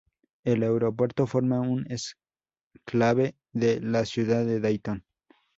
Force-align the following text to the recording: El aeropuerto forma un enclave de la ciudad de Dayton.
El 0.43 0.63
aeropuerto 0.63 1.27
forma 1.27 1.59
un 1.59 1.85
enclave 1.87 3.35
de 3.53 3.79
la 3.81 4.03
ciudad 4.05 4.43
de 4.47 4.59
Dayton. 4.59 5.03